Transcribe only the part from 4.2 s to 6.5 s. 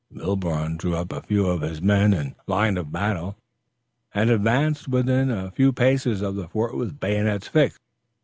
advanced to within a few paces of the